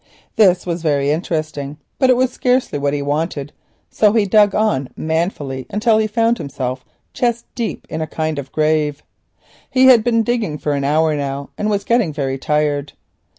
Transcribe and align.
This 0.35 0.65
was 0.65 0.81
very 0.81 1.11
interesting, 1.11 1.77
but 1.99 2.09
it 2.09 2.17
was 2.17 2.31
scarcely 2.31 2.79
what 2.79 2.95
he 2.95 3.03
wanted, 3.03 3.53
so 3.91 4.13
he 4.13 4.25
dug 4.25 4.55
on 4.55 4.89
manfully 4.97 5.67
until 5.69 5.99
he 5.99 6.07
found 6.07 6.39
himself 6.39 6.83
chest 7.13 7.45
deep 7.53 7.85
in 7.87 8.01
a 8.01 8.07
kind 8.07 8.39
of 8.39 8.51
grave. 8.51 9.03
He 9.69 9.85
had 9.85 10.03
been 10.03 10.23
digging 10.23 10.57
for 10.57 10.73
an 10.73 10.83
hour 10.83 11.15
now, 11.15 11.51
and 11.55 11.69
was 11.69 11.83
getting 11.83 12.11
very 12.11 12.39
tired. 12.39 12.93